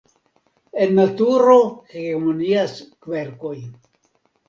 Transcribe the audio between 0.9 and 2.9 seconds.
naturo hegemonias